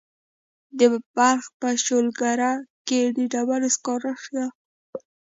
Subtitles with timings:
[0.79, 0.81] د
[1.15, 2.51] بلخ په شولګره
[2.87, 4.45] کې د ډبرو سکاره شته.